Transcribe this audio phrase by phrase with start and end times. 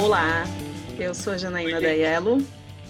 [0.00, 0.44] Olá,
[0.98, 2.38] eu sou a Janaína da Yellow.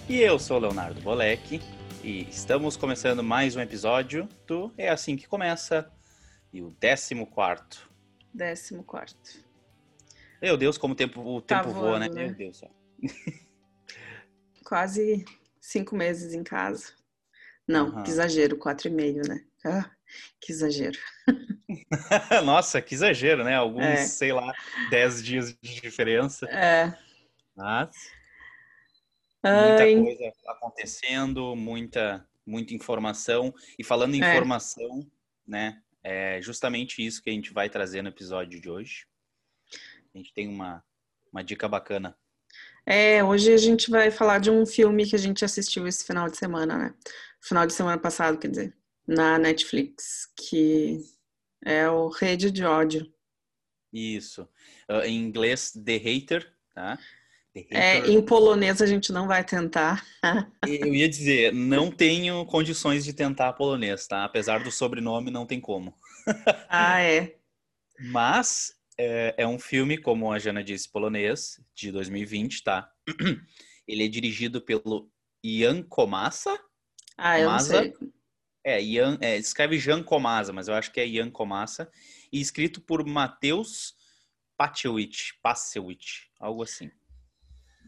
[0.07, 1.59] E eu sou o Leonardo Bolek.
[2.03, 5.91] E estamos começando mais um episódio do É Assim Que Começa.
[6.53, 7.89] E o 14 quarto.
[8.33, 9.43] Décimo quarto.
[10.41, 12.07] Meu Deus, como o tempo, o Tá tempo voa, né?
[12.07, 12.25] voando, né?
[12.27, 12.61] Meu Deus.
[14.63, 15.25] Quase
[15.59, 16.93] cinco meses em casa.
[17.67, 18.03] Não, Aham.
[18.03, 19.43] que exagero, quatro e meio, né?
[19.65, 19.89] Ah,
[20.41, 20.97] que exagero.
[22.45, 23.55] Nossa, que exagero, né?
[23.55, 23.95] Alguns, É.
[23.97, 24.51] sei lá,
[24.89, 26.47] 10 dias de diferença.
[26.47, 26.97] É.
[27.59, 27.93] Mas
[29.43, 33.53] muita Ai, coisa acontecendo, muita, muita informação.
[33.77, 34.29] E falando em É.
[34.29, 35.05] informação,
[35.45, 35.83] né?
[36.01, 39.05] É justamente isso que a gente vai trazer no episódio de hoje.
[40.15, 40.81] A gente tem uma,
[41.33, 42.17] uma dica bacana.
[42.85, 46.29] É, hoje a gente vai falar de um filme que a gente assistiu esse final
[46.29, 46.95] de semana, né?
[47.41, 51.01] Final de semana passado, quer dizer, na Netflix, que
[51.65, 53.13] é o Rede de Ódio.
[53.91, 54.47] Isso.
[54.87, 56.97] Ah, em inglês, The Hater, tá?
[57.69, 58.11] É, Hater.
[58.11, 60.05] em polonês a gente não vai tentar.
[60.67, 64.23] Eu ia dizer, não tenho condições de tentar polonês, tá?
[64.23, 65.97] Apesar do sobrenome, não tem como.
[66.69, 67.35] Ah, é.
[68.11, 72.91] Mas é, é um filme, como a Jana disse, polonês, de 2020, tá?
[73.87, 75.09] Ele é dirigido pelo
[75.43, 76.59] Jan Komasa.
[77.17, 77.81] Ah, eu não Masa?
[77.81, 77.93] sei.
[78.63, 81.89] É, Jan, é, escreve Jan Komasa, mas eu acho que é Jan Komasa.
[82.31, 83.95] E escrito por Mateusz
[84.59, 86.91] Pacewicz, Pacewicz, algo assim.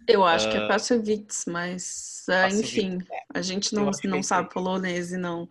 [0.07, 2.97] Eu acho que é Passovitz, mas ah, Passovitz, enfim,
[3.33, 5.47] a gente não, é não sabe polonês e não.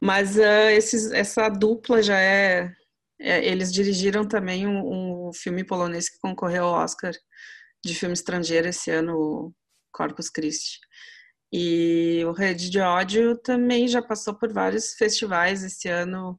[0.00, 2.74] Mas ah, esses, essa dupla já é,
[3.20, 7.12] é, Eles dirigiram também um, um filme polonês que concorreu ao Oscar
[7.84, 9.52] de filme estrangeiro esse ano,
[9.92, 10.78] Corpus Christi.
[11.52, 16.38] E o Rede de Ódio também já passou por vários festivais esse ano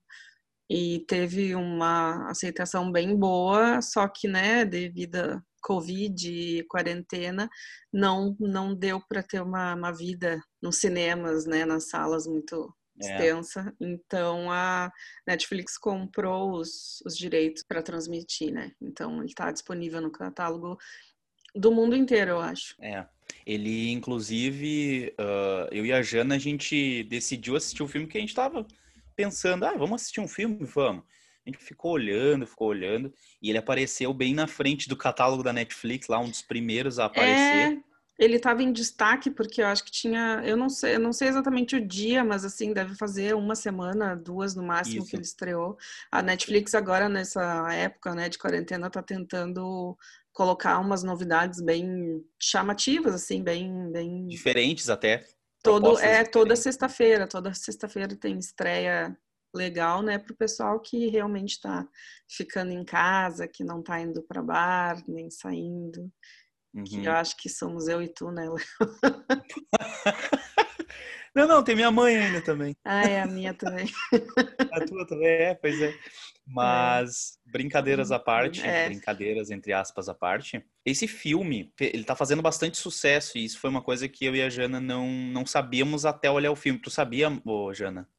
[0.69, 7.49] e teve uma aceitação bem boa, só que, né, devido a Covid e quarentena,
[7.91, 13.05] não não deu para ter uma, uma vida nos cinemas, né, nas salas muito É.
[13.05, 13.73] extensa.
[13.79, 14.91] Então a
[15.27, 18.71] Netflix comprou os, os direitos para transmitir, né?
[18.81, 20.77] Então ele está disponível no catálogo
[21.55, 22.75] do mundo inteiro, eu acho.
[22.81, 23.07] É.
[23.45, 28.21] Ele, inclusive, ah, eu e a Jana, a gente decidiu assistir o filme que a
[28.21, 28.65] gente tava
[29.15, 30.63] pensando, ah, vamos assistir um filme?
[30.65, 31.03] Vamos.
[31.45, 35.53] A gente ficou olhando, ficou olhando, e ele apareceu bem na frente do catálogo da
[35.53, 37.73] Netflix, lá um dos primeiros a aparecer.
[37.73, 37.79] É,
[38.19, 41.29] ele estava em destaque porque eu acho que tinha, eu não sei, eu não sei
[41.29, 45.09] exatamente o dia, mas assim deve fazer uma semana, duas no máximo Isso.
[45.09, 45.77] que ele estreou.
[46.11, 49.97] A Netflix agora nessa época, né, de quarentena, tá tentando
[50.33, 55.25] colocar umas novidades bem chamativas, assim, bem, bem Diferentes até.
[55.63, 59.17] todo é toda sexta-feira, toda sexta-feira tem estreia
[59.53, 61.87] legal, né, pro pessoal que realmente está
[62.29, 66.11] ficando em casa, que não tá indo para bar, nem saindo
[66.85, 67.03] que Uhum.
[67.05, 68.47] eu acho que somos eu e tu, né?
[68.47, 68.55] Léo?
[71.35, 72.75] Não, não, tem minha mãe ainda também.
[72.83, 73.85] Ah, é a minha também.
[74.73, 75.93] A tua também, é, pois é.
[76.45, 78.87] Mas, brincadeiras à parte, É.
[78.89, 83.69] brincadeiras entre aspas à parte, esse filme, ele tá fazendo bastante sucesso e isso foi
[83.69, 86.79] uma coisa que eu e a Jana não, não sabíamos até olhar o filme.
[86.81, 88.09] Tu sabia, ô, Jana?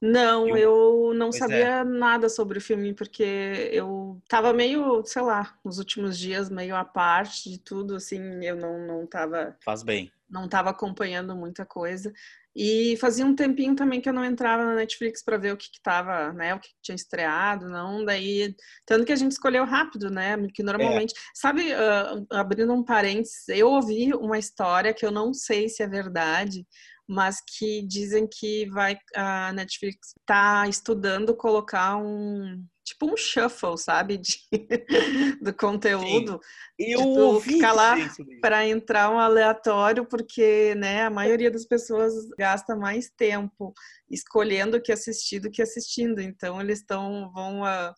[0.00, 1.38] Não, Eu- não Pois é.
[1.38, 6.76] sabia nada sobre o filme, porque eu tava meio, sei lá, nos últimos dias, meio
[6.76, 10.10] à parte de tudo, assim, eu não, não tava, Faz bem.
[10.28, 12.12] não tava acompanhando muita coisa.
[12.60, 15.70] E fazia um tempinho também que eu não entrava na Netflix para ver o que
[15.70, 18.52] que tava, né, o que que tinha estreado, não, daí,
[18.84, 23.68] tanto que a gente escolheu rápido, né, que normalmente, sabe, ah, abrindo um parênteses, eu
[23.68, 26.66] ouvi uma história que eu não sei se é verdade,
[27.08, 34.18] mas que dizem que vai a Netflix tá estudando colocar um tipo um shuffle, sabe,
[34.18, 34.38] de,
[35.42, 36.40] do conteúdo
[36.78, 37.96] Eu tu ouvi ficar lá
[38.40, 43.72] para entrar um aleatório, porque né, a maioria das pessoas gasta mais tempo
[44.10, 46.20] escolhendo o que assistir do que assistindo.
[46.20, 47.94] Então eles estão vão ah,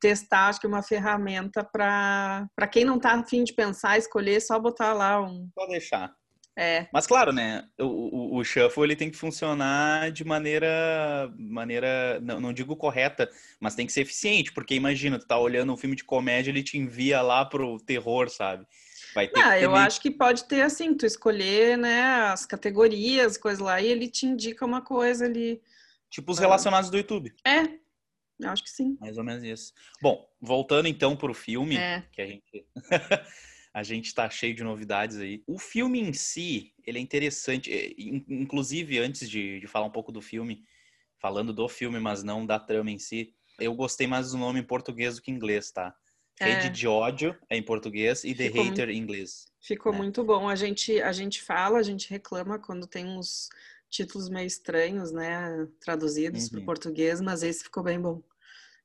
[0.00, 4.92] testar, acho que uma ferramenta para quem não está afim de pensar, escolher, só botar
[4.92, 6.14] lá um Pode deixar.
[6.56, 7.68] É Mas claro, né?
[7.78, 13.30] O, o, o shuffle ele tem que funcionar de maneira, maneira, não, não digo correta,
[13.60, 16.62] mas tem que ser eficiente, porque imagina, tu tá olhando um filme de comédia, ele
[16.62, 18.66] te envia lá pro terror, sabe?
[19.14, 22.02] Vai ter Ah, que ter eu meio- acho que pode ter assim, tu escolher, né,
[22.32, 25.60] as categorias, coisas lá, e ele te indica uma coisa ali.
[26.10, 27.62] tipo os relacionados do YouTube, É,
[28.40, 28.96] eu acho que sim.
[29.00, 29.72] mais ou menos isso.
[30.02, 32.02] Bom, voltando então pro filme, É.
[32.12, 32.66] que a gente
[33.72, 35.42] a gente tá cheio de novidades aí.
[35.46, 39.90] O filme em si, ele é interessante, é, in- inclusive antes de, de falar um
[39.90, 40.64] pouco do filme,
[41.18, 44.64] falando do filme, mas não da trama em si, eu gostei mais do nome em
[44.64, 45.94] português do que em inglês, tá?
[46.40, 46.70] Rede é.
[46.70, 48.90] de ódio é em português e Ficou The Hater muito...
[48.90, 49.46] em inglês.
[49.60, 49.98] Ficou né?
[49.98, 50.48] muito bom.
[50.48, 53.50] A gente, a gente fala, a gente reclama quando tem uns
[53.90, 55.68] títulos meio estranhos, né?
[55.80, 56.50] Traduzidos uhum.
[56.50, 58.22] para o português, mas esse ficou bem bom.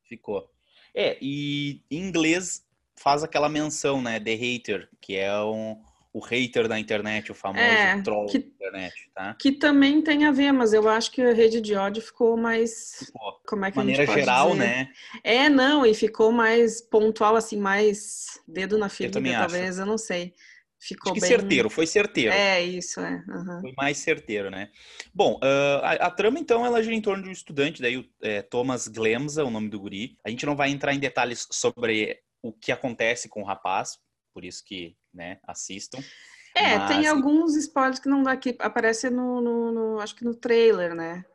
[0.04, 0.52] Ficou.
[0.94, 2.65] É, e em inglês
[2.96, 4.20] faz aquela menção, né?
[4.20, 5.78] The Hater, que é um,
[6.16, 9.36] o hater da internet, o famoso é, troll que, da internet, tá?
[9.38, 13.04] Que também tem a ver, mas eu acho que a rede de ódio ficou mais.
[13.06, 13.34] Ficou.
[13.46, 14.60] Como é que maneira a gente geral, dizer?
[14.60, 14.90] né?
[15.24, 19.82] É, não, e ficou mais pontual, assim, mais dedo na ferida, talvez, acho.
[19.82, 20.34] eu não sei.
[20.80, 21.38] Ficou Acho que bem...
[21.38, 22.32] certeiro, foi certeiro.
[22.32, 23.24] É, isso, é.
[23.28, 23.62] Uhum.
[23.62, 24.70] Foi mais certeiro, né?
[25.12, 28.06] Bom, uh, a, a, trama, então, ela gira em torno de um estudante, daí o
[28.22, 30.16] é, Thomas Glemza, o nome do guri.
[30.24, 34.00] A gente não vai entrar em detalhes sobre o que acontece com o rapaz,
[34.34, 36.00] por isso que, né, assistam.
[36.56, 36.90] É, Mas...
[36.90, 40.96] tem alguns spoilers que não dá aqui, aparece no, no, no, acho que no trailer,
[40.96, 41.26] né?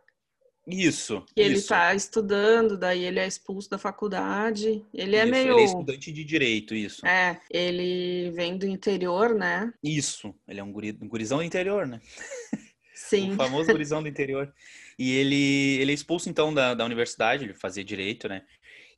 [0.67, 1.25] Isso.
[1.37, 1.69] E ele isso.
[1.69, 4.85] tá estudando, daí ele é expulso da faculdade.
[4.95, 5.53] Ele é isso, meio.
[5.55, 7.05] Ele é estudante de direito, isso.
[7.05, 9.73] É, ele vem do interior, né?
[9.83, 10.35] Isso.
[10.47, 12.01] Ele é um, guri, um gurizão do interior, né?
[12.95, 13.33] Sim.
[13.33, 14.53] o famoso gurizão do interior.
[14.99, 18.45] E ele, ele é expulso, então, da, da universidade, ele fazia direito, né?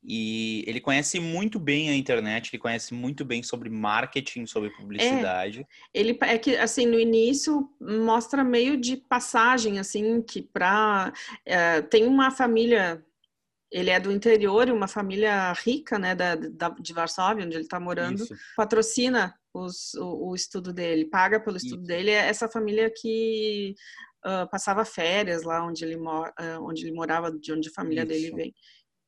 [0.05, 5.61] E ele conhece muito bem a internet, ele conhece muito bem sobre marketing, sobre publicidade.
[5.93, 11.13] É, ele é que assim no início mostra meio de passagem assim que para
[11.45, 13.03] é, tem uma família
[13.71, 17.79] ele é do interior, uma família rica, né, da, da de Varsóvia, onde ele está
[17.79, 18.35] morando, Isso.
[18.55, 21.87] patrocina os, o, o, estudo dele, paga pelo estudo Isso.
[21.87, 22.11] dele.
[22.11, 23.73] É essa família que
[24.23, 28.01] uh, passava férias lá onde ele, mora, uh, onde ele morava, de onde a família
[28.01, 28.09] Isso.
[28.09, 28.53] dele vem.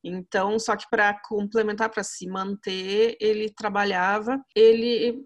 [0.05, 5.25] Então, só que para complementar, para se manter, ele trabalhava, ele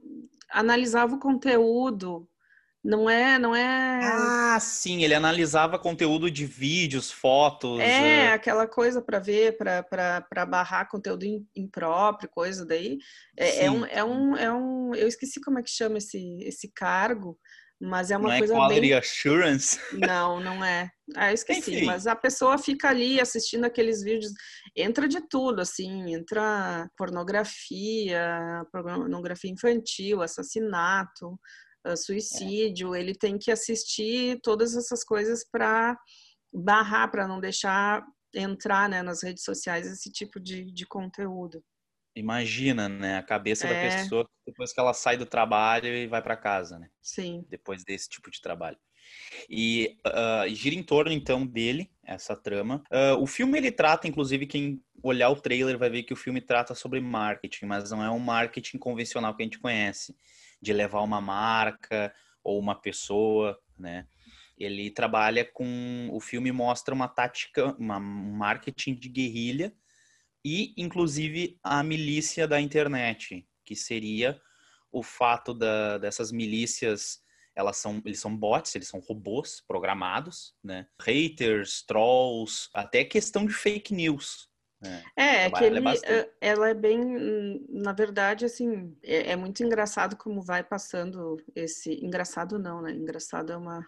[0.50, 2.26] analisava o conteúdo.
[2.81, 4.00] Não é, não é.
[4.06, 7.78] Ah, sim, ele analisava conteúdo de vídeos, fotos.
[7.81, 8.31] É, é...
[8.31, 12.98] aquela coisa para ver, para barrar conteúdo impróprio, coisa daí.
[13.38, 14.96] É, é, um, é, um, é um.
[14.96, 17.38] Eu esqueci como é que chama esse, esse cargo,
[17.80, 18.94] mas é uma não coisa é quality bem...
[18.94, 19.80] assurance?
[19.94, 20.90] Não, não é.
[21.16, 21.76] Ah, eu esqueci.
[21.76, 21.86] Enfim.
[21.86, 24.34] Mas a pessoa fica ali assistindo aqueles vídeos,
[24.76, 31.40] entra de tudo, assim, entra pornografia, pornografia infantil, assassinato,
[31.86, 32.94] ah, suicídio.
[32.94, 33.00] É.
[33.00, 35.98] Ele tem que assistir todas essas coisas para
[36.54, 38.04] barrar, para não deixar
[38.36, 41.64] entrar né, nas redes sociais esse tipo de, de conteúdo.
[42.19, 43.18] Imagina, né?
[43.18, 43.74] A cabeça é.
[43.74, 46.89] da pessoa depois que ela sai do trabalho e vai para casa, né?
[47.01, 47.45] Sim.
[47.50, 48.77] Depois desse tipo de trabalho.
[49.50, 52.83] E uh, gira em torno, então, dele, essa trama.
[52.92, 56.42] Uh, o filme, ele trata, inclusive, quem olhar o trailer vai ver que o filme
[56.42, 60.16] trata sobre marketing, mas não é um marketing convencional que a gente conhece,
[60.62, 62.13] de levar uma marca
[62.44, 64.06] ou uma pessoa, né?
[64.57, 66.10] Ele trabalha com...
[66.12, 69.74] O filme mostra uma tática, uma, um marketing de guerrilha,
[70.44, 74.39] e inclusive a milícia da internet, que seria
[74.91, 77.19] o fato da, dessas milícias
[77.56, 80.88] elas são eles são bots, eles são robôs programados, né?
[81.01, 84.50] Haters, trolls, até questão de fake news.
[84.81, 85.03] Né?
[85.18, 85.81] É, é que ele,
[86.39, 92.57] ela é bem, na verdade, assim, é, é, muito engraçado como vai passando esse, engraçado
[92.57, 92.92] não, né?
[92.94, 93.85] Engraçado é uma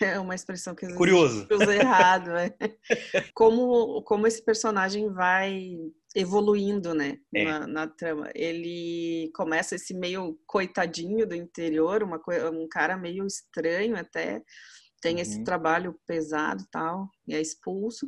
[0.00, 1.46] É uma expressão que Curioso.
[1.50, 2.50] usa errado, né?
[3.34, 5.76] Como, como esse personagem vai
[6.14, 7.44] evoluindo, né, é.
[7.44, 8.30] na, na, trama.
[8.34, 12.20] Ele começa esse meio coitadinho do interior, uma,
[12.52, 14.40] um cara meio estranho até,
[15.00, 15.22] tem uhum.
[15.22, 18.06] esse trabalho pesado e tal, e é expulso.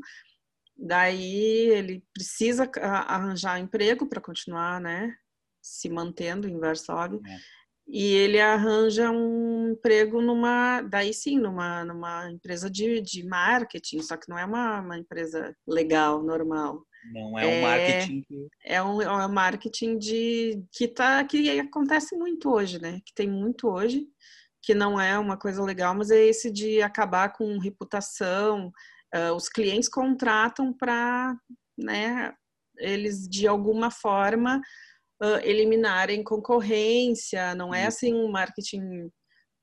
[0.77, 5.13] Daí ele precisa arranjar emprego para continuar, né,
[5.61, 7.19] se mantendo em Varsóvia.
[7.27, 7.57] É
[7.89, 14.17] e ele arranja um emprego numa, daí sim, numa, numa empresa de, de marketing, só
[14.17, 16.85] que não é uma, uma empresa legal, normal.
[17.13, 18.25] Não é um é, marketing.
[18.65, 23.01] É um, é um marketing de que tá que acontece muito hoje, né?
[23.07, 24.05] Que tem muito hoje,
[24.61, 28.73] que não é uma coisa legal, mas é esse de acabar com reputação.
[29.15, 31.37] Uh, os clientes contratam para,
[31.79, 32.35] né?
[32.79, 34.61] Eles de alguma forma
[35.23, 39.11] uh, eliminarem concorrência, não é assim um marketing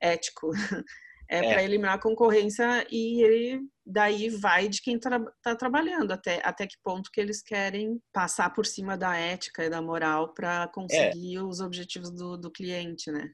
[0.01, 0.49] ético.
[1.29, 1.53] É, é.
[1.53, 6.67] para eliminar a concorrência e ele daí vai de quem está tra trabalhando até, até
[6.67, 11.37] que ponto que eles querem passar por cima da ética e da moral para conseguir
[11.37, 11.41] é.
[11.41, 13.31] os objetivos do, do cliente, né?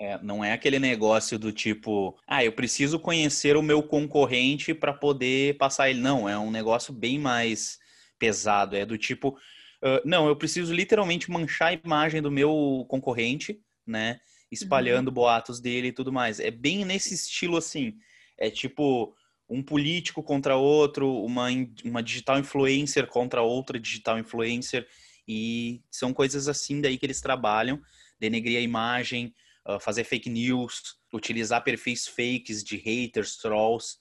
[0.00, 4.92] É, não é aquele negócio do tipo, ah, eu preciso conhecer o meu concorrente para
[4.92, 6.00] poder passar ele.
[6.00, 7.78] Não, é um negócio bem mais
[8.18, 8.74] pesado.
[8.74, 9.38] É do tipo,
[9.82, 14.20] Uh, não, eu preciso literalmente manchar a imagem do meu concorrente, né?
[14.50, 15.14] Espalhando uhum.
[15.14, 16.38] boatos dele e tudo mais.
[16.38, 17.94] É bem nesse estilo assim.
[18.38, 19.14] É tipo
[19.48, 21.48] um político contra outro, uma,
[21.84, 24.86] uma digital influencer contra outra digital influencer.
[25.26, 27.80] E são coisas assim daí que eles trabalham,
[28.18, 29.34] denegrir a imagem,
[29.68, 33.98] uh, fazer fake news, utilizar perfis fakes de haters, trolls.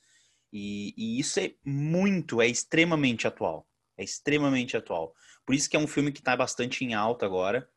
[0.53, 3.67] E, e, isso é muito, é extremamente atual.
[4.01, 5.13] É extremamente atual.
[5.45, 7.69] Por isso que é um filme que está bastante em alta agora,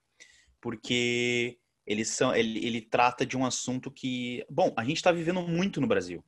[0.58, 5.42] porque eles são, ele, ele trata de um assunto que, bom, a gente está vivendo
[5.42, 6.24] muito no Brasil.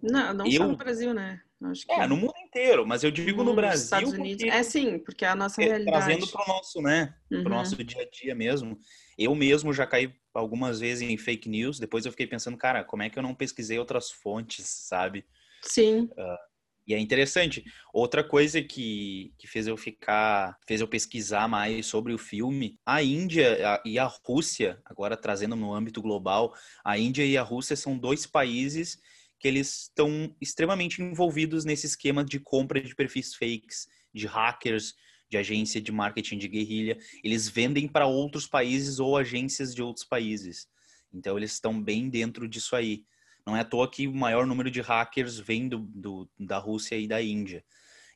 [0.00, 1.42] Não, não eu, só no Brasil, né?
[1.86, 1.92] Que...
[1.92, 3.84] É, no mundo inteiro, mas eu digo no, no Brasil.
[3.84, 4.42] Estados Unidos.
[4.44, 6.06] é sim, porque é a nossa é, realidade.
[6.06, 7.14] Trazendo para o nosso, né?
[7.30, 7.42] Uhum.
[7.42, 8.80] Para o nosso dia a dia mesmo.
[9.16, 11.78] Eu mesmo já caí algumas vezes em fake news.
[11.78, 15.24] Depois eu fiquei pensando, cara, como é que eu não pesquisei outras fontes, sabe?
[15.62, 16.08] Sim.
[16.18, 16.51] Uh,
[16.86, 17.64] e é interessante.
[17.92, 23.02] Outra coisa que, que fez eu ficar, fez eu pesquisar mais sobre o filme, a
[23.02, 27.96] Índia e a Rússia, agora trazendo no âmbito global, a Índia e a Rússia são
[27.96, 28.98] dois países
[29.38, 34.94] que eles estão extremamente envolvidos nesse esquema de compra de perfis fakes, de hackers,
[35.28, 36.96] de agência de marketing de guerrilha.
[37.24, 40.68] Eles vendem para outros países ou agências de outros países.
[41.12, 43.04] Então eles estão bem dentro disso aí.
[43.46, 46.96] Não é à toa que o maior número de hackers vem do, do da Rússia
[46.96, 47.64] e da Índia.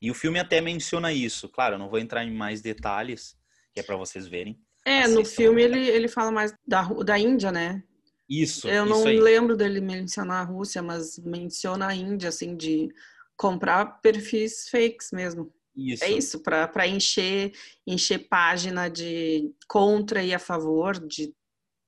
[0.00, 1.48] E o filme até menciona isso.
[1.48, 3.36] Claro, eu não vou entrar em mais detalhes,
[3.72, 4.60] que é para vocês verem.
[4.84, 7.82] É, no filme ele, ele fala mais da, da Índia, né?
[8.28, 8.68] Isso.
[8.68, 12.88] Eu não isso lembro dele mencionar a Rússia, mas menciona a Índia, assim, de
[13.36, 15.52] comprar perfis fakes mesmo.
[15.76, 16.04] Isso.
[16.04, 17.52] É isso, para encher,
[17.86, 21.34] encher página de contra e a favor de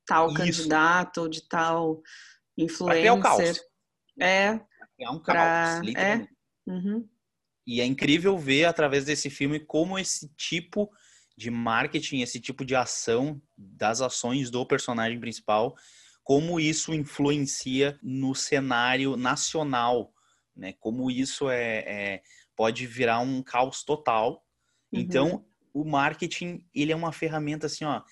[0.07, 0.37] tal isso.
[0.37, 2.02] candidato ou de tal
[2.58, 2.86] influencer.
[2.86, 3.60] Pra criar um caos.
[4.20, 4.60] É.
[5.00, 6.30] É um caos, literalmente.
[6.66, 6.70] É.
[6.70, 7.08] Uhum.
[7.66, 10.90] E é incrível ver através desse filme como esse tipo
[11.36, 15.76] de marketing, esse tipo de ação das ações do personagem principal
[16.28, 20.12] como isso influencia no cenário nacional,
[20.54, 20.74] né?
[20.78, 22.22] Como isso é, é
[22.54, 24.44] pode virar um caos total.
[24.92, 25.00] Uhum.
[25.00, 28.02] Então, o marketing ele é uma ferramenta assim, ó,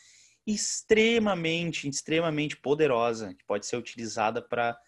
[0.47, 4.79] extremamente, extremamente poderosa que pode ser utilizada para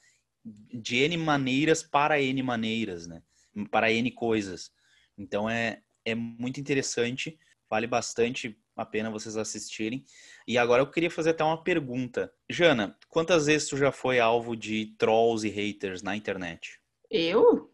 [0.45, 3.23] de n maneiras para n maneiras, né?
[3.71, 4.71] Para n coisas.
[5.17, 7.39] Então é é muito interessante,
[7.69, 10.05] vale bastante a pena vocês assistirem.
[10.47, 12.33] E agora eu queria fazer até uma pergunta.
[12.49, 16.81] Jana, quantas vezes tu já foi alvo de trolls e haters na internet?
[17.11, 17.71] Eu?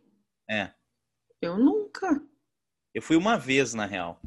[0.51, 0.73] É.
[1.41, 2.21] Eu nunca.
[2.93, 4.21] Eu fui uma vez, na real.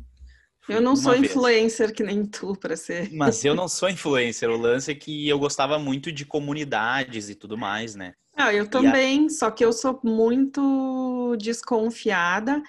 [0.68, 1.26] Eu não sou vez.
[1.26, 3.10] influencer que nem tu, para ser.
[3.14, 4.50] Mas eu não sou influencer.
[4.50, 8.14] O lance é que eu gostava muito de comunidades e tudo mais, né?
[8.36, 9.30] Ah, eu também, a...
[9.30, 12.62] só que eu sou muito desconfiada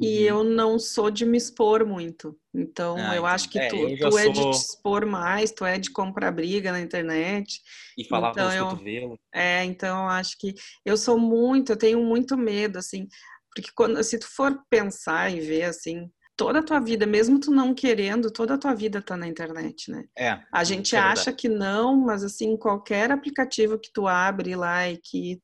[0.00, 0.38] e uhum.
[0.38, 2.38] eu não sou de me expor muito.
[2.54, 5.78] Então, ah, eu acho que é, tu, tu é de te expor mais, tu é
[5.78, 7.60] de comprar briga na internet.
[7.96, 9.18] E falar então, eu, cotovelo.
[9.32, 13.06] É, então eu acho que eu sou muito, eu tenho muito medo, assim,
[13.54, 16.10] porque quando, se tu for pensar e ver, assim,
[16.40, 19.90] toda a tua vida, mesmo tu não querendo, toda a tua vida tá na internet,
[19.90, 20.06] né?
[20.16, 20.40] É.
[20.50, 24.96] A gente é acha que não, mas assim, qualquer aplicativo que tu abre lá e
[24.96, 25.38] que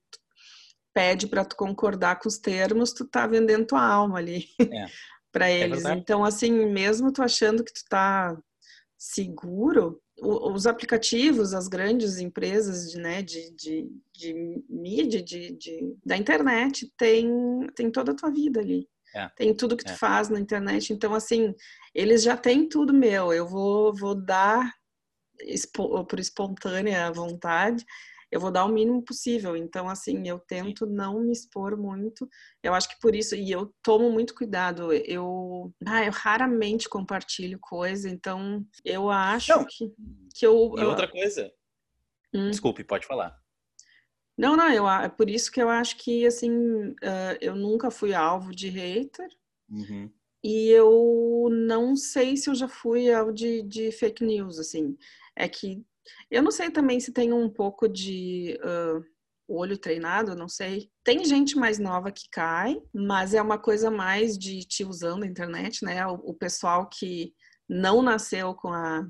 [0.95, 4.87] pede para tu concordar com os termos, tu tá vendendo tua alma ali é.
[5.31, 5.85] para é eles.
[5.85, 8.35] É então, assim, mesmo tu achando que tu tá
[8.97, 16.17] seguro, os aplicativos, as grandes empresas de, né, de, de, de mídia, de, de, da
[16.17, 17.29] internet, tem,
[17.75, 18.89] tem toda a tua vida ali.
[19.17, 19.29] É.
[19.37, 19.97] Tem tudo que tu é.
[19.97, 20.93] faz na internet.
[20.93, 21.55] Então, assim,
[21.95, 23.33] eles já têm tudo meu.
[23.33, 24.71] Eu vou, vou dar
[26.09, 27.85] por espontânea vontade
[28.31, 29.57] eu vou dar o mínimo possível.
[29.57, 32.29] Então, assim, eu tento não me expor muito.
[32.63, 34.93] Eu acho que por isso, e eu tomo muito cuidado.
[34.93, 39.65] Eu, ah, eu raramente compartilho coisa, então eu acho não.
[39.65, 39.93] que,
[40.35, 40.75] que eu.
[40.77, 41.53] E outra coisa.
[42.35, 42.51] Hum.
[42.51, 43.37] Desculpe, pode falar.
[44.37, 48.13] Não, não, eu, é por isso que eu acho que, assim, uh, eu nunca fui
[48.13, 49.29] alvo de hater.
[49.69, 50.11] Uhum.
[50.45, 54.97] E eu não sei se eu já fui alvo de, de fake news, assim.
[55.35, 55.85] É que
[56.31, 59.05] eu não sei também se tem um pouco de uh,
[59.49, 60.91] olho treinado, não sei.
[61.03, 65.27] Tem gente mais nova que cai, mas é uma coisa mais de te usando a
[65.27, 66.07] internet, né?
[66.07, 67.35] O, o pessoal que
[67.69, 69.07] não nasceu com a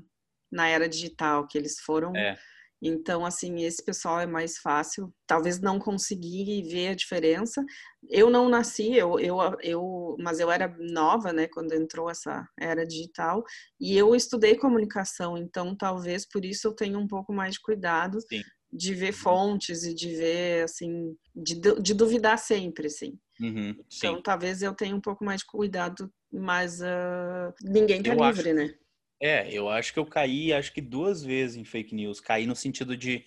[0.49, 2.37] na era digital, que eles foram é.
[2.81, 5.11] Então, assim, esse pessoal é mais fácil.
[5.25, 7.65] Talvez não conseguir ver a diferença.
[8.09, 12.85] Eu não nasci, eu, eu, eu, mas eu era nova, né, quando entrou essa era
[12.85, 13.43] digital.
[13.79, 18.19] E eu estudei comunicação, então talvez por isso eu tenha um pouco mais de cuidado
[18.21, 18.41] Sim.
[18.71, 19.19] de ver uhum.
[19.19, 23.17] fontes e de ver, assim, de, de duvidar sempre, assim.
[23.39, 23.75] Uhum.
[23.95, 28.51] Então, talvez eu tenha um pouco mais de cuidado, mas uh, ninguém tá eu livre,
[28.51, 28.53] acho...
[28.53, 28.73] né?
[29.19, 32.19] É, eu acho que eu caí, acho que duas vezes em fake news.
[32.19, 33.25] Caí no sentido de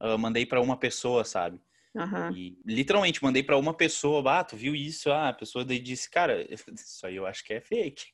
[0.00, 1.60] uh, mandei para uma pessoa, sabe?
[1.96, 2.32] Aham.
[2.34, 5.10] E literalmente mandei pra uma pessoa, ah, tu viu isso?
[5.10, 8.06] Ah, a pessoa daí disse, cara, isso aí eu acho que é fake.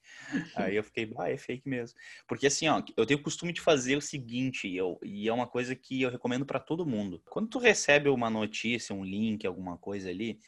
[0.57, 1.99] Aí eu fiquei, ah, é fake mesmo.
[2.29, 5.33] Porque assim, ó, eu tenho o costume de fazer o seguinte, e eu, e é
[5.33, 7.23] uma coisa que eu recomendo pra todo mundo.
[7.27, 10.41] Quando tu recebe uma notícia, um link, alguma coisa ali,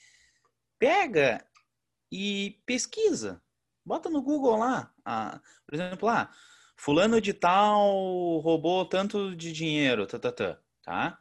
[0.78, 1.44] pega
[2.10, 3.42] e pesquisa.
[3.84, 4.92] Bota no Google lá.
[5.04, 6.32] Ah, por exemplo, lá,
[6.76, 11.18] fulano de tal roubou tanto de dinheiro, tá, tá, tá, tá?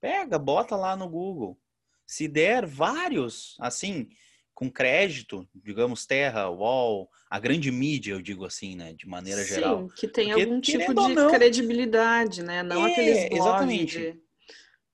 [0.00, 1.58] Pega, bota lá no Google.
[2.06, 4.08] Se der vários, assim,
[4.54, 9.48] com crédito, digamos, Terra, UOL, a grande mídia, eu digo assim, né, de maneira Sim,
[9.54, 9.88] geral.
[9.88, 12.62] que tem Porque, algum tipo de não- credibilidade, né?
[12.62, 13.98] Não É, aqueles blogs exatamente.
[13.98, 14.26] de...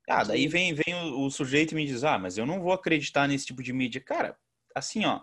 [0.08, 2.72] Ah, daí vem, vem o, o sujeito e me diz, ah, mas eu não vou
[2.72, 4.00] acreditar nesse tipo de mídia.
[4.00, 4.36] Cara,
[4.74, 5.20] assim, ó,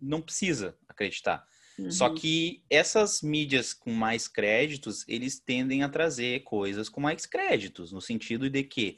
[0.00, 1.46] não precisa acreditar.
[1.90, 2.14] Só Uhum.
[2.14, 8.00] que essas mídias com mais créditos, eles tendem a trazer coisas com mais créditos, no
[8.00, 8.96] sentido de que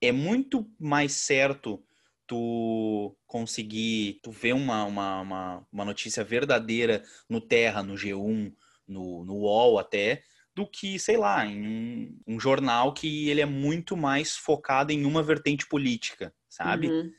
[0.00, 1.82] é muito mais certo
[2.26, 8.54] tu conseguir, tu ver uma, uma, uma, uma notícia verdadeira no Terra, no G1,
[8.86, 10.22] no, no UOL até,
[10.54, 15.04] do que, sei lá, em um, um jornal que ele é muito mais focado em
[15.04, 16.88] uma vertente política, sabe?
[16.88, 17.12] Uhum.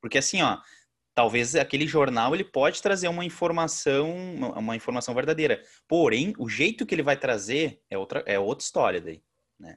[0.00, 0.58] Porque assim, ó,
[1.16, 4.14] talvez aquele jornal ele pode trazer uma informação,
[4.54, 5.62] uma informação verdadeira.
[5.88, 9.22] Porém, o jeito que ele vai trazer é outra, é outra história daí.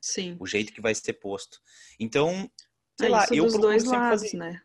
[0.01, 0.35] Sim.
[0.37, 1.61] O jeito que vai ser posto.
[1.97, 2.51] Então,
[2.99, 4.37] sei É lá, eu dos procuro dois sempre lados, fazer.
[4.37, 4.61] né?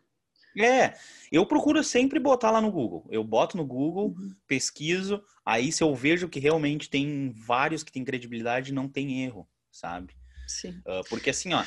[0.57, 0.97] É,
[1.31, 3.07] eu procuro sempre botar lá no Google.
[3.09, 4.35] Eu boto no Google, Uhum.
[4.45, 9.47] pesquiso, aí se eu vejo que realmente tem vários que têm credibilidade, não tem erro,
[9.71, 10.13] sabe?
[10.45, 10.81] Sim.
[10.85, 11.63] Ah, porque assim, ó,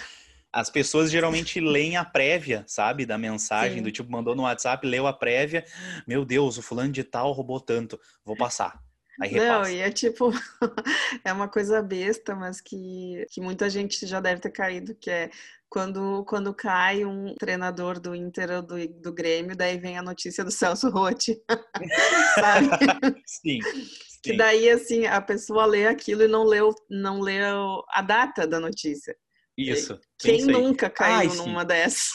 [0.52, 3.82] as pessoas geralmente leem a prévia, sabe, da mensagem, Sim.
[3.82, 5.64] do tipo, mandou no WhatsApp, leu a prévia,
[6.06, 8.80] meu Deus, o fulano de tal roubou tanto, vou passar.
[9.20, 9.72] Aí Não, repassa.
[9.72, 10.30] e é tipo,
[11.24, 15.30] é uma coisa besta, mas que, que muita gente já deve ter caído, que é
[15.68, 20.44] quando, quando cai um treinador do Inter ou do, do Grêmio, daí vem a notícia
[20.44, 21.36] do Celso Rotti,
[22.34, 22.68] sabe?
[23.26, 23.58] Sim.
[24.22, 28.58] Que daí, assim, a pessoa lê aquilo e não leu, não leu a data da
[28.58, 29.16] notícia.
[29.58, 29.98] Isso.
[30.20, 32.10] Quem nunca caiu numa dessas?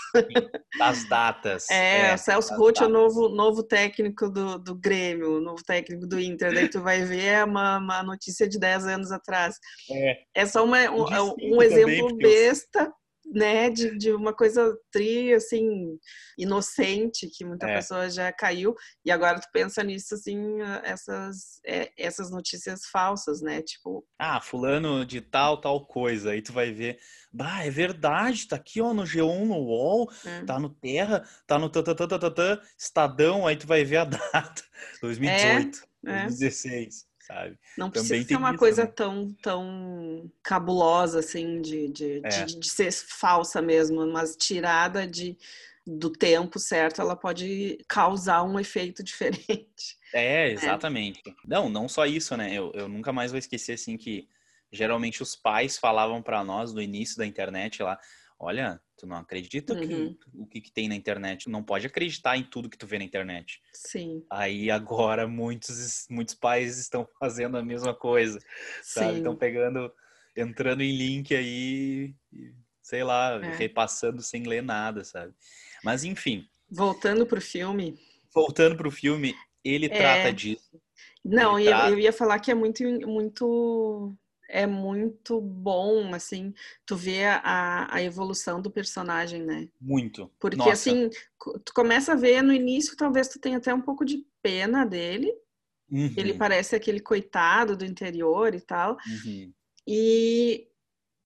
[0.79, 1.69] Das datas.
[1.69, 6.07] É, o Celso Roth é o novo, novo técnico do, do Grêmio, o novo técnico
[6.07, 6.53] do Inter.
[6.53, 9.57] Daí tu vai ver é uma, uma notícia de 10 anos atrás.
[9.91, 10.17] É.
[10.33, 12.91] É só uma, um, é um também, exemplo eu- besta,
[13.33, 15.97] né, de, de uma coisa tri, assim,
[16.37, 17.75] inocente, que muita É.
[17.75, 18.75] pessoa já caiu.
[19.03, 23.61] E agora tu pensa nisso, assim, essas, é, essas notícias falsas, né?
[23.61, 26.31] Tipo, Ah, fulano de tal, tal coisa.
[26.31, 26.99] Aí tu vai ver,
[27.31, 30.43] bah, é verdade, tá aqui, ó, no G1, no UOL, né?
[30.45, 34.63] tá no Terra, tá no tatatata, Estadão, aí tu vai ver a data,
[35.01, 36.27] 2018, é.
[36.27, 37.57] 2016, sabe?
[37.77, 38.91] Não Também precisa ser uma isso, coisa né?
[38.91, 42.45] tão, tão cabulosa, assim, de, de, É.
[42.45, 45.37] de, de ser falsa mesmo, mas tirada de,
[45.85, 49.97] do tempo certo, ela pode causar um efeito diferente.
[50.13, 51.21] É, exatamente.
[51.45, 52.53] Não, não só isso, né?
[52.53, 54.27] Eu, eu nunca mais vou esquecer, assim, que
[54.71, 57.99] geralmente os pais falavam pra nós no início da internet lá,
[58.39, 60.17] olha, tu não acredita que, Uhum.
[60.33, 62.97] o que, que tem na internet, tu não pode acreditar em tudo que tu vê
[62.97, 63.61] na internet.
[63.73, 68.39] Sim, Aí agora muitos, muitos pais estão fazendo a mesma coisa,
[68.81, 69.11] sabe?
[69.11, 69.17] sim.
[69.17, 69.91] Estão pegando,
[70.35, 72.15] entrando em link aí,
[72.81, 73.51] sei lá, É.
[73.57, 75.33] repassando sem ler nada, sabe?
[75.83, 77.95] Mas enfim, Voltando pro filme,
[78.33, 79.97] voltando pro filme, ele É.
[79.97, 80.81] trata disso.
[81.23, 84.15] não, eu, eu ia falar que é muito, muito,
[84.53, 86.53] é muito bom, assim,
[86.85, 89.67] tu vê a, a evolução do personagem, né?
[89.81, 90.31] Muito.
[90.39, 91.09] Porque Nossa, assim,
[91.65, 95.33] tu começa a ver no início, talvez tu tenha até um pouco de pena dele.
[95.91, 98.97] uhum, Ele parece aquele coitado do interior e tal.
[99.07, 99.53] uhum.
[99.87, 100.67] E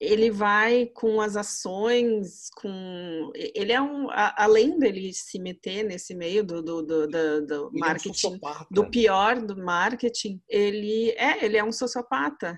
[0.00, 3.32] ele vai com as ações, com.
[3.34, 4.08] Ele é um.
[4.10, 7.78] a- Além dele se meter nesse meio do, do, do, do- do Ele é um
[7.80, 8.40] marketing.
[8.70, 12.56] do pior do marketing, ele é, ele é um sociopata.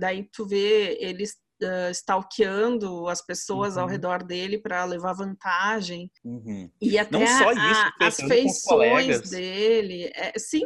[0.00, 3.90] Daí tu vê ele uh, stalkeando as pessoas ao Uhum.
[3.92, 6.10] redor dele para levar vantagem.
[6.24, 6.68] Uhum.
[6.80, 10.10] E até Não só a- isso, as feições dele.
[10.14, 10.64] é, sim,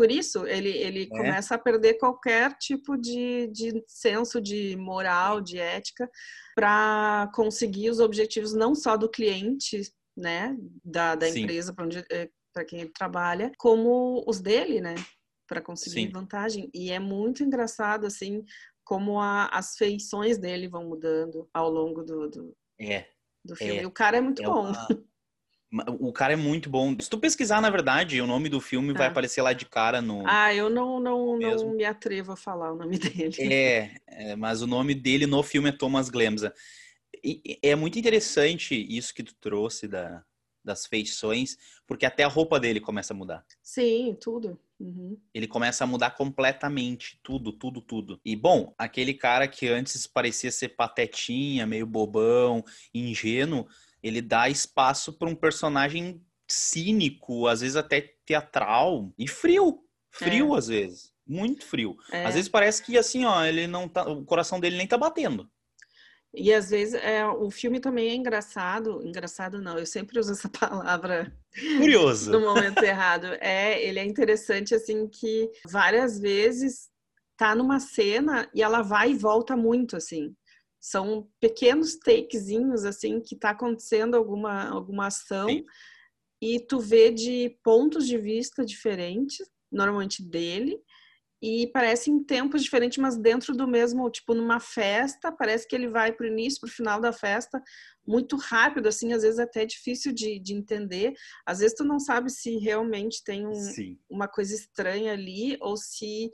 [0.00, 1.06] por isso ele, ele É.
[1.08, 6.10] começa a perder qualquer tipo de, de senso de moral, de ética,
[6.54, 9.82] para conseguir os objetivos não só do cliente,
[10.16, 11.40] né, da, da Sim.
[11.42, 14.94] empresa para quem ele trabalha, como os dele, né,
[15.46, 16.10] para conseguir Sim.
[16.10, 16.70] vantagem.
[16.72, 18.42] E é muito engraçado, assim,
[18.82, 23.06] como a- as feições dele vão mudando ao longo do, do, É.
[23.44, 23.80] do filme.
[23.80, 24.62] É, E o cara é muito é bom.
[24.62, 24.88] uma- Ma-
[26.00, 26.96] O cara é muito bom.
[27.00, 29.12] Se tu pesquisar, na verdade, o nome do filme vai Tá.
[29.12, 30.24] aparecer lá de cara no.
[30.26, 33.36] Ah, eu não, não, não me atrevo a falar o nome dele.
[33.38, 36.52] É, é, mas o nome dele no filme é Thomas Glemza.
[37.62, 40.24] é muito interessante isso que tu trouxe da,
[40.64, 41.56] das feições,
[41.86, 43.44] porque até a roupa dele começa a mudar.
[43.62, 44.58] Sim, tudo.
[44.78, 45.16] Uhum.
[45.34, 48.20] Ele começa a mudar completamente, tudo, tudo, tudo.
[48.24, 53.66] E bom, aquele cara que antes parecia ser patetinha, meio bobão, ingênuo,
[54.02, 59.84] ele dá espaço para um personagem cínico, às vezes até teatral e frio.
[60.10, 60.58] Frio é.
[60.58, 61.96] às vezes, muito frio.
[62.10, 62.24] É.
[62.24, 65.48] Às vezes parece que assim, ó, ele não tá, o coração dele nem tá batendo.
[66.32, 70.48] E às vezes é, o filme também é engraçado, engraçado não, eu sempre uso essa
[70.50, 71.32] palavra
[71.78, 73.26] curioso no momento errado.
[73.40, 76.88] É, ele é interessante assim que várias vezes
[77.36, 80.34] tá numa cena e ela vai e volta muito assim.
[80.80, 85.64] São pequenos takezinhos assim que tá acontecendo alguma alguma ação Sim.
[86.40, 90.80] e tu vê de pontos de vista diferentes, normalmente dele,
[91.42, 95.88] e parece em tempos diferentes, mas dentro do mesmo, tipo, numa festa, parece que ele
[95.88, 97.62] vai para o início, para o final da festa,
[98.06, 101.14] muito rápido, assim, às vezes até difícil de, de entender.
[101.46, 103.52] Às vezes tu não sabe se realmente tem um,
[104.10, 106.30] uma coisa estranha ali, ou se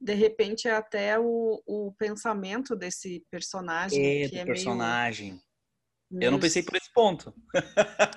[0.00, 4.22] de repente é até o, o pensamento desse personagem.
[4.22, 5.40] É, que é personagem.
[6.10, 7.34] Meio eu não pensei por esse ponto.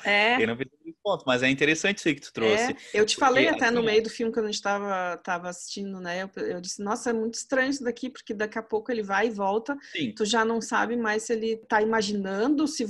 [0.05, 0.35] É.
[0.41, 2.71] eu não pensei por esse ponto, mas é interessante isso aí que tu trouxe.
[2.71, 2.75] É.
[2.93, 5.99] Eu te falei até assim, no meio do filme, quando a gente estava tava assistindo,
[5.99, 6.23] né?
[6.23, 9.27] Eu, eu, disse, nossa, é muito estranho isso daqui, porque daqui a pouco ele vai
[9.27, 9.77] e volta.
[9.91, 10.13] Sim.
[10.15, 12.85] Tu já não sabe mais se ele está imaginando, se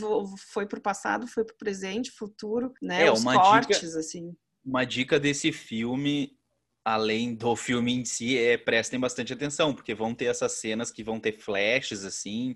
[0.52, 3.06] foi pro passado, foi pro presente, futuro, né?
[3.08, 4.36] É, Os uma cortes, dica, assim.
[4.64, 6.38] Uma dica desse filme
[6.84, 11.04] além do filme em si, é prestem bastante atenção, porque vão ter essas cenas que
[11.04, 12.56] vão ter flashes assim,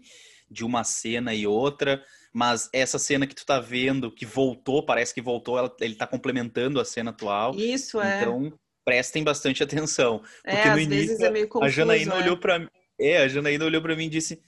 [0.49, 5.13] de uma cena e outra, mas essa cena que tu tá vendo, que voltou, parece
[5.13, 7.55] que voltou, ela, ele tá complementando a cena atual.
[7.55, 8.21] Isso, é.
[8.21, 8.51] Então,
[8.83, 10.21] prestem bastante atenção.
[10.43, 12.17] É, porque é, no início, é meio confuso, a Janaína é.
[12.17, 12.67] olhou para mim.
[12.99, 14.41] É, a Janaína olhou para mim e disse: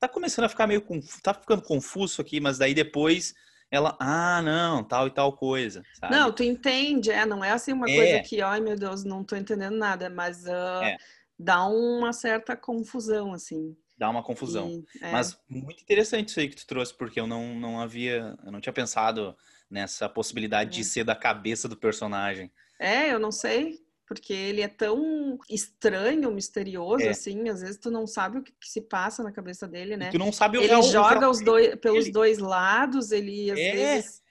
[0.00, 3.34] tá começando a ficar meio confuso, tá ficando confuso aqui, mas daí depois
[3.70, 5.82] ela, ah, não, tal e tal coisa.
[5.94, 6.14] Sabe?
[6.14, 7.96] Não, tu entende, é, não é assim uma é.
[7.96, 10.96] coisa que, ai meu Deus, não tô entendendo nada, mas uh, é.
[11.38, 14.84] dá uma certa confusão, assim dá uma confusão.
[15.00, 15.10] é.
[15.10, 18.60] Mas muito interessante isso aí que tu trouxe, porque eu não, não havia, eu não
[18.60, 19.36] tinha pensado
[19.70, 20.72] nessa possibilidade é.
[20.74, 22.52] de ser da cabeça do personagem.
[22.78, 27.08] É, eu não sei, porque ele é tão estranho, misterioso, é.
[27.08, 30.08] assim, às vezes tu não sabe o que, que, se passa na cabeça dele, né?
[30.08, 32.12] E tu não sabe o Ele joga os dois, pelos ele...
[32.12, 33.72] dois lados, ele às é.
[33.72, 34.22] vezes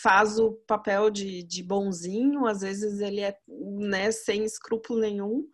[0.00, 5.48] faz o papel de, de bonzinho, às vezes ele é né, sem escrúpulo nenhum,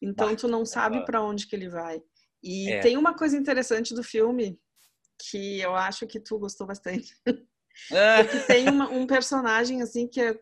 [0.00, 2.00] então bah, tu não sabe para onde que ele vai.
[2.40, 2.80] E é.
[2.80, 4.58] tem uma coisa interessante do filme
[5.18, 7.14] que eu acho que tu gostou bastante.
[7.90, 8.22] É.
[8.24, 10.38] que tem uma, um personagem assim que é,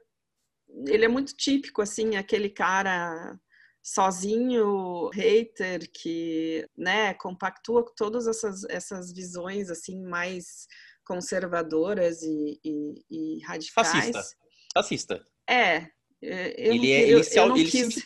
[0.87, 3.39] ele é muito típico assim, aquele cara
[3.83, 10.67] sozinho, hater que, né, compactua com todas essas essas visões assim mais
[11.05, 13.89] conservadoras e, e, e radicais.
[13.89, 14.23] Fascista.
[14.75, 15.25] Fascista.
[15.49, 15.89] É.
[16.23, 18.05] Eu ele, é, ele, se, eu não ele quis, se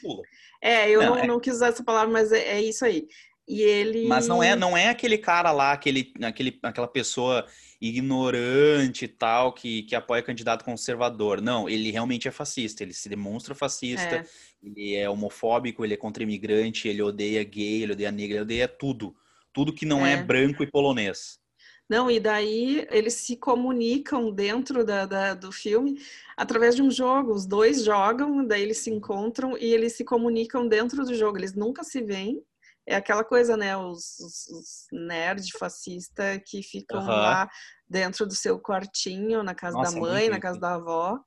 [0.63, 1.27] É, eu não, não, é.
[1.27, 3.07] não quis usar essa palavra, mas é, é isso aí.
[3.47, 4.07] E ele.
[4.07, 7.47] Mas não é, não é aquele cara lá, aquele, aquele, aquela pessoa
[7.81, 11.41] ignorante e tal, que, que apoia candidato conservador.
[11.41, 14.25] Não, ele realmente é fascista, ele se demonstra fascista, é.
[14.63, 18.69] ele é homofóbico, ele é contra imigrante, ele odeia gay, ele odeia negra, ele odeia
[18.69, 19.15] tudo.
[19.53, 21.39] Tudo que não é, é branco e polonês.
[21.89, 26.01] Não, e daí eles se comunicam dentro da, da, do filme
[26.37, 27.33] através de um jogo.
[27.33, 31.37] Os dois jogam, daí eles se encontram e eles se comunicam dentro do jogo.
[31.37, 32.43] Eles nunca se veem,
[32.87, 33.77] é aquela coisa, né?
[33.77, 37.07] Os, os, os nerd fascista que ficam uhum.
[37.07, 37.49] lá
[37.89, 41.19] dentro do seu quartinho, na casa Nossa, da mãe, na casa da avó.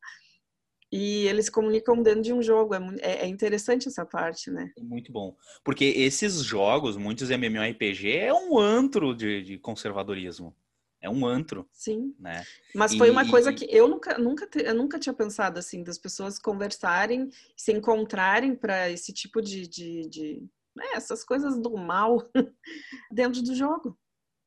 [0.91, 2.73] E eles comunicam dentro de um jogo.
[2.73, 4.71] É, é, é interessante essa parte, né?
[4.77, 5.35] É muito bom.
[5.63, 10.55] Porque esses jogos, muitos MMORPG, é um antro de, de conservadorismo.
[11.01, 11.67] É um antro.
[11.71, 12.15] Sim.
[12.19, 12.43] Né?
[12.73, 16.39] Mas foi uma coisa que eu nunca, nunca, eu nunca tinha pensado assim, das pessoas
[16.39, 20.43] conversarem, se encontrarem para esse tipo de, de, de
[20.77, 22.23] né, essas coisas do mal
[23.11, 23.99] dentro do jogo.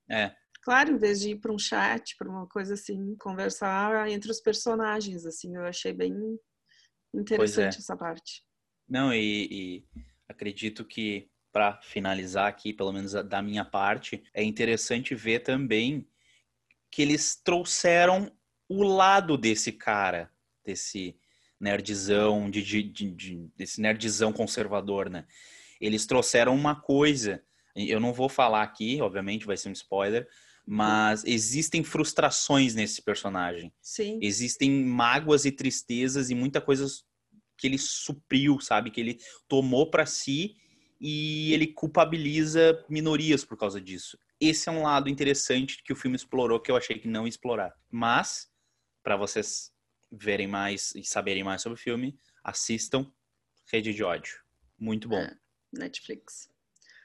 [0.09, 0.35] É.
[0.63, 4.41] Claro, em vez de ir para um chat, para uma coisa assim, conversar entre os
[4.41, 6.15] personagens, assim, eu achei bem
[7.15, 7.79] interessante é.
[7.79, 8.45] essa parte.
[8.89, 9.85] Não, e, e
[10.29, 16.07] acredito que para finalizar aqui, pelo menos da minha parte, é interessante ver também
[16.91, 18.31] que eles trouxeram
[18.69, 20.31] o lado desse cara,
[20.65, 21.19] desse
[21.59, 25.27] nerdzão, de, de, de, de, desse nerdzão conservador, né?
[25.81, 27.43] Eles trouxeram uma coisa.
[27.75, 30.29] Eu não vou falar aqui, obviamente, vai ser um spoiler,
[30.67, 33.73] mas existem frustrações nesse personagem.
[33.81, 34.19] Sim.
[34.23, 36.87] Existem mágoas e tristezas e muita coisa
[37.57, 38.91] que ele supriu, sabe?
[38.91, 40.57] Que ele tomou para si
[41.01, 44.19] e ele culpabiliza minorias por causa disso.
[44.39, 47.29] esse é um lado interessante que o filme explorou que eu achei que não ia
[47.29, 47.75] explorar.
[47.91, 48.51] Mas,
[49.03, 49.71] para vocês
[50.11, 53.11] verem mais e saberem mais sobre o filme, assistam
[53.71, 54.41] Rede de Ódio.
[54.79, 55.19] Muito bom.
[55.19, 55.37] É,
[55.73, 56.51] Netflix.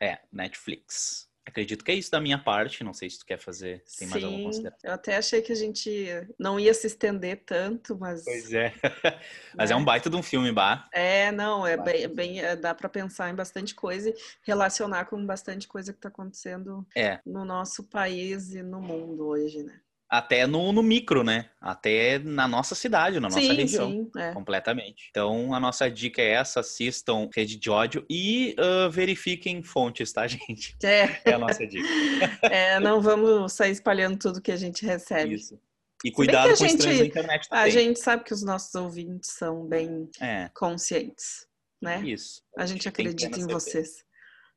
[0.02, 1.30] É, Netflix.
[1.48, 2.84] Acredito que é isso da minha parte.
[2.84, 3.84] Não sei se tu quer fazer.
[3.98, 4.90] Tem Sim, mais alguma consideração?
[4.90, 6.08] Eu até achei que a gente
[6.40, 8.24] não ia se estender tanto, mas.
[8.24, 8.74] Pois é.
[9.56, 9.74] mas é.
[9.74, 10.90] é um baita de um filme, bah.
[10.92, 15.24] É, não, é bem, bem é, dá para pensar em bastante coisa e relacionar com
[15.24, 17.20] bastante coisa que está acontecendo é.
[17.24, 19.80] no nosso país e no mundo hoje, né?
[20.10, 21.50] Até no, no, micro, né?
[21.60, 23.90] Até na nossa cidade, na nossa sim, região.
[23.90, 24.32] Sim, é.
[24.34, 25.08] Completamente.
[25.10, 30.26] Então, a nossa dica é essa: assistam Rede de Ódio e uh, verifiquem fontes, tá,
[30.28, 30.76] gente?
[30.84, 31.22] É.
[31.26, 31.88] É a nossa dica.
[32.44, 35.36] é, não vamos sair espalhando tudo que a gente recebe.
[35.36, 35.60] Isso.
[36.04, 37.64] E cuidado com gente, estranhos na internet também.
[37.64, 40.50] A gente sabe que os nossos ouvintes são bem é.
[40.54, 41.48] conscientes,
[41.82, 42.02] né?
[42.02, 42.44] Isso.
[42.56, 44.04] A, a gente, gente acredita em vocês.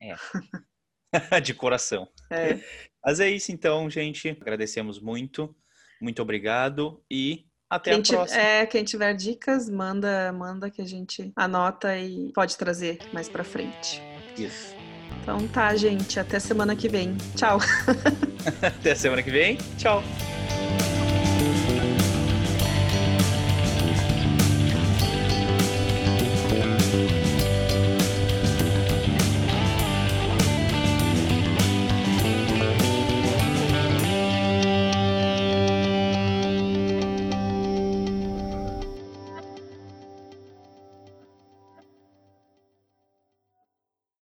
[0.03, 0.15] É.
[1.43, 2.09] de coração.
[2.31, 2.59] É.
[3.05, 4.37] Mas é isso então, gente.
[4.41, 5.55] Agradecemos muito.
[6.01, 8.41] Muito obrigado e até quem a próxima.
[8.41, 13.45] É, quem tiver dicas, manda, manda que a gente anota e pode trazer mais para
[13.45, 14.03] frente.
[14.37, 14.75] Isso.
[15.23, 16.19] Então tá, gente.
[16.19, 17.17] Até semana que vem.
[17.37, 17.59] Tchau.
[18.63, 19.59] até semana que vem.
[19.77, 20.03] Tchau.